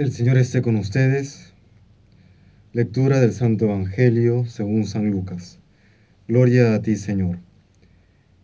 [0.00, 1.52] El Señor esté con ustedes.
[2.72, 5.58] Lectura del Santo Evangelio según San Lucas.
[6.26, 7.38] Gloria a ti, Señor.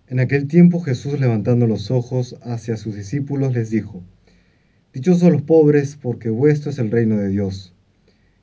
[0.06, 4.04] En aquel tiempo Jesús levantando los ojos hacia sus discípulos les dijo,
[4.92, 7.72] Dichosos los pobres, porque vuestro es el reino de Dios.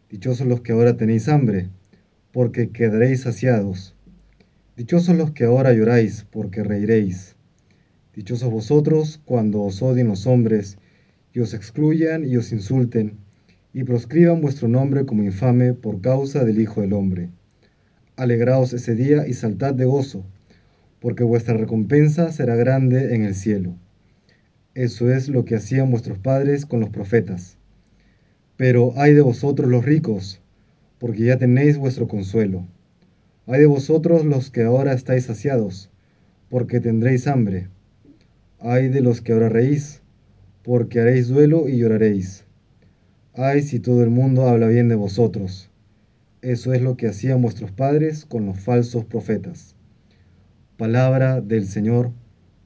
[0.09, 1.70] Dichosos los que ahora tenéis hambre,
[2.32, 3.95] porque quedaréis saciados.
[4.75, 7.36] Dichosos los que ahora lloráis, porque reiréis.
[8.16, 10.80] Dichosos vosotros cuando os odien los hombres
[11.34, 13.18] y os excluyan y os insulten,
[13.73, 17.29] y proscriban vuestro nombre como infame por causa del Hijo del Hombre.
[18.15, 20.24] Alegraos ese día y saltad de gozo,
[21.00, 23.75] porque vuestra recompensa será grande en el cielo.
[24.75, 27.57] Eso es lo que hacían vuestros padres con los profetas.
[28.55, 30.39] Pero ay de vosotros los ricos,
[31.00, 32.67] porque ya tenéis vuestro consuelo.
[33.47, 35.89] Ay de vosotros los que ahora estáis saciados,
[36.50, 37.69] porque tendréis hambre.
[38.59, 40.03] Ay de los que ahora reís,
[40.64, 42.45] porque haréis duelo y lloraréis.
[43.34, 45.70] Ay si todo el mundo habla bien de vosotros.
[46.42, 49.75] Eso es lo que hacían vuestros padres con los falsos profetas.
[50.78, 52.11] Palabra del Señor,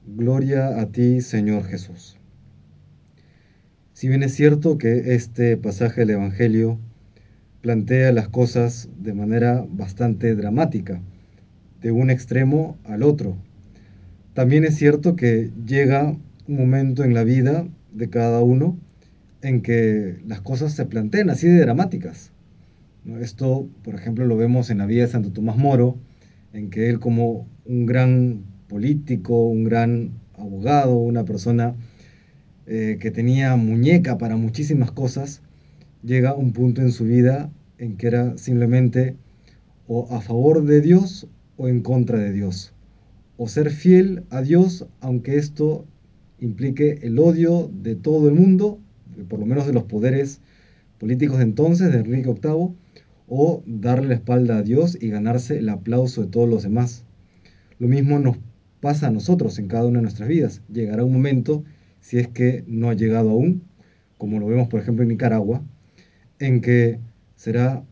[0.06, 2.16] gloria a ti, Señor Jesús.
[3.92, 6.78] Si bien es cierto que este pasaje del Evangelio
[7.60, 11.00] plantea las cosas de manera bastante dramática,
[11.80, 13.36] de un extremo al otro,
[14.34, 17.66] también es cierto que llega un momento en la vida
[17.98, 18.78] de cada uno
[19.42, 22.32] en que las cosas se plantean así de dramáticas.
[23.20, 25.98] Esto, por ejemplo, lo vemos en la vida de Santo Tomás Moro,
[26.52, 31.74] en que él como un gran político, un gran abogado, una persona
[32.66, 35.42] eh, que tenía muñeca para muchísimas cosas,
[36.02, 39.16] llega a un punto en su vida en que era simplemente
[39.86, 42.74] o a favor de Dios o en contra de Dios.
[43.36, 45.86] O ser fiel a Dios, aunque esto
[46.40, 48.78] implique el odio de todo el mundo,
[49.28, 50.40] por lo menos de los poderes
[50.98, 52.74] políticos de entonces, de Enrique VIII,
[53.28, 57.04] o darle la espalda a Dios y ganarse el aplauso de todos los demás.
[57.78, 58.38] Lo mismo nos
[58.80, 60.62] pasa a nosotros en cada una de nuestras vidas.
[60.72, 61.64] Llegará un momento,
[62.00, 63.62] si es que no ha llegado aún,
[64.16, 65.62] como lo vemos por ejemplo en Nicaragua,
[66.38, 66.98] en que
[67.36, 67.84] será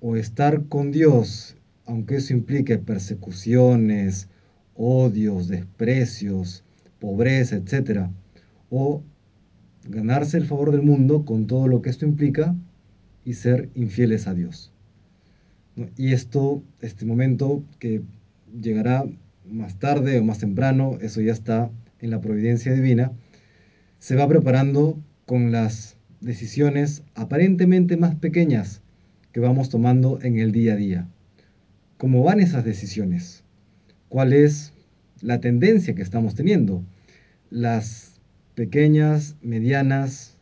[0.00, 4.28] o estar con Dios, aunque eso implique persecuciones,
[4.74, 6.64] odios, desprecios,
[7.00, 8.08] pobreza, etc.
[8.70, 9.02] O
[9.84, 12.54] ganarse el favor del mundo con todo lo que esto implica
[13.24, 14.72] y ser infieles a Dios.
[15.96, 18.02] Y esto, este momento que
[18.60, 19.04] llegará
[19.48, 21.70] más tarde o más temprano, eso ya está
[22.00, 23.12] en la providencia divina,
[23.98, 28.80] se va preparando con las decisiones aparentemente más pequeñas
[29.32, 31.08] que vamos tomando en el día a día.
[31.96, 33.44] ¿Cómo van esas decisiones?
[34.08, 34.72] ¿Cuál es
[35.20, 36.84] la tendencia que estamos teniendo.
[37.50, 38.20] Las
[38.54, 40.36] pequeñas, medianas,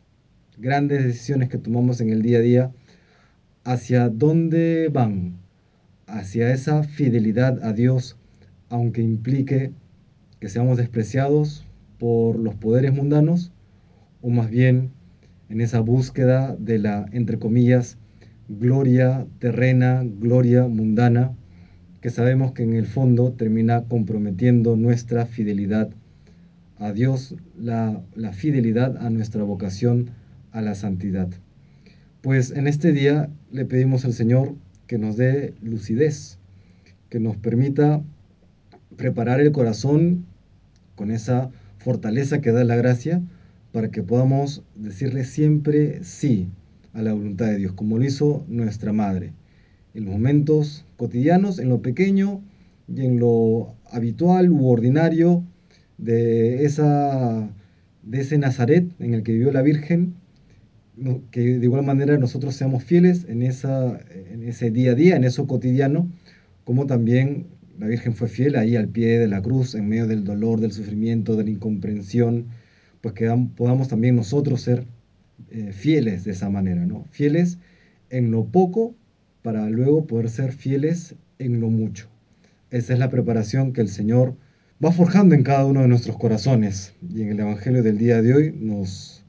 [0.57, 2.71] grandes decisiones que tomamos en el día a día,
[3.63, 5.37] ¿hacia dónde van?
[6.07, 8.17] Hacia esa fidelidad a Dios,
[8.69, 9.71] aunque implique
[10.39, 11.65] que seamos despreciados
[11.97, 13.51] por los poderes mundanos,
[14.21, 14.91] o más bien
[15.49, 17.97] en esa búsqueda de la, entre comillas,
[18.47, 21.35] gloria terrena, gloria mundana,
[22.01, 25.89] que sabemos que en el fondo termina comprometiendo nuestra fidelidad
[26.77, 30.11] a Dios, la, la fidelidad a nuestra vocación
[30.51, 31.27] a la santidad.
[32.21, 34.53] Pues en este día le pedimos al Señor
[34.85, 36.37] que nos dé lucidez,
[37.09, 38.01] que nos permita
[38.95, 40.25] preparar el corazón
[40.95, 41.49] con esa
[41.79, 43.21] fortaleza que da la gracia
[43.71, 46.47] para que podamos decirle siempre sí
[46.93, 49.33] a la voluntad de Dios, como lo hizo nuestra Madre
[49.93, 52.41] en los momentos cotidianos, en lo pequeño
[52.87, 55.43] y en lo habitual u ordinario
[55.97, 57.49] de, esa,
[58.03, 60.13] de ese Nazaret en el que vivió la Virgen,
[61.31, 63.99] que de igual manera nosotros seamos fieles en, esa,
[64.31, 66.09] en ese día a día, en eso cotidiano,
[66.63, 67.47] como también
[67.79, 70.71] la Virgen fue fiel ahí al pie de la cruz, en medio del dolor, del
[70.71, 72.47] sufrimiento, de la incomprensión,
[73.01, 74.85] pues que podamos también nosotros ser
[75.51, 77.05] eh, fieles de esa manera, ¿no?
[77.11, 77.59] Fieles
[78.09, 78.95] en lo poco
[79.47, 82.09] para luego poder ser fieles en lo mucho.
[82.69, 84.35] Esa es la preparación que el Señor
[84.83, 86.93] va forjando en cada uno de nuestros corazones.
[87.01, 89.23] Y en el Evangelio del día de hoy nos,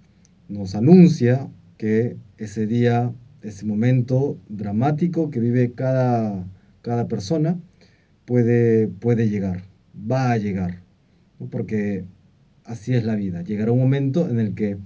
[0.48, 3.12] nos anuncia que ese día,
[3.42, 6.44] ese momento dramático que vive cada,
[6.82, 7.56] cada persona,
[8.24, 9.62] puede, puede llegar,
[9.94, 10.82] va a llegar.
[11.48, 12.06] Porque
[12.64, 13.44] así es la vida.
[13.44, 14.78] Llegará un momento en el que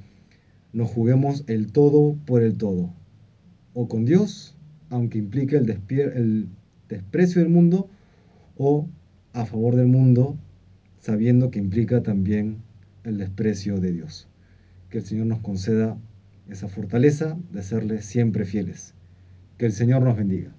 [0.75, 2.93] nos juguemos el todo por el todo.
[3.73, 4.59] O con Dios
[4.93, 6.49] aunque implique el,
[6.89, 7.89] desprecio del mundo,
[8.59, 8.87] o
[9.33, 10.37] a favor del mundo,
[11.01, 12.59] sabiendo que implica también
[13.03, 14.29] el desprecio de Dios.
[14.91, 15.97] Que el Señor nos conceda
[16.51, 18.93] esa fortaleza de serle siempre fieles.
[19.57, 20.55] Que el Señor nos bendiga.